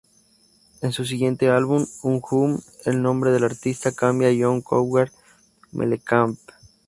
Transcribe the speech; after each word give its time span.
En 0.81 0.93
su 0.93 1.05
siguiente 1.05 1.47
álbum, 1.51 1.85
"Uh-Huh", 2.01 2.59
el 2.85 3.03
nombre 3.03 3.29
del 3.31 3.43
artista 3.43 3.91
cambia 3.91 4.29
a 4.29 4.33
John 4.35 4.61
Cougar 4.61 5.11
Mellencamp. 5.73 6.39